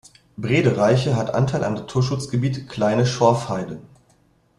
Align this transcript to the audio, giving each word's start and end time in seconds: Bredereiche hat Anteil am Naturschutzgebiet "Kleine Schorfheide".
Bredereiche 0.35 1.15
hat 1.15 1.35
Anteil 1.35 1.63
am 1.63 1.75
Naturschutzgebiet 1.75 2.67
"Kleine 2.67 3.05
Schorfheide". 3.05 3.77